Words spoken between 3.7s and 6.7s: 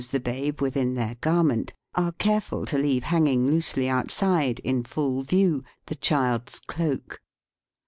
outside, in full view, the child's